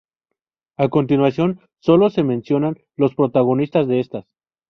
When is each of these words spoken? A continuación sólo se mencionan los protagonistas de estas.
A 0.79 0.89
continuación 0.89 1.59
sólo 1.79 2.09
se 2.09 2.23
mencionan 2.23 2.79
los 2.95 3.13
protagonistas 3.13 3.87
de 3.87 3.99
estas. 3.99 4.25